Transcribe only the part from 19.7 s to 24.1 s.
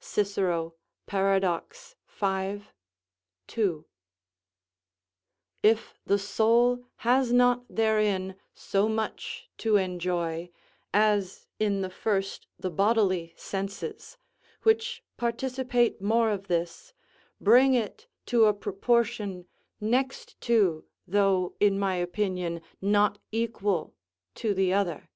next to, though, in my opinion, not equal